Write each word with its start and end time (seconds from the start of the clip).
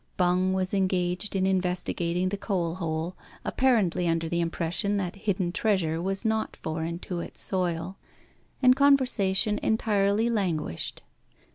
Bung 0.17 0.53
was 0.53 0.73
engaged 0.73 1.35
in 1.35 1.45
investigating 1.45 2.29
the 2.29 2.35
coal 2.35 2.73
hole, 2.81 3.15
apparently 3.45 4.07
under 4.07 4.27
the 4.27 4.41
impression 4.41 4.97
that 4.97 5.15
hidden 5.15 5.51
treasure 5.51 6.01
was 6.01 6.25
not 6.25 6.55
foreign 6.63 6.97
to 6.97 7.19
its 7.19 7.39
soil; 7.43 7.97
and 8.63 8.75
conversation 8.75 9.59
entirely 9.61 10.27
languished. 10.27 11.03